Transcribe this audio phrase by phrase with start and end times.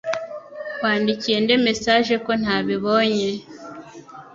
[0.81, 3.29] Wandikiye nde mesaje ko nta bibonya?